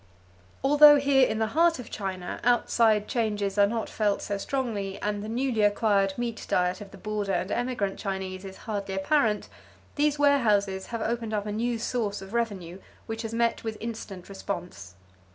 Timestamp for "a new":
11.45-11.77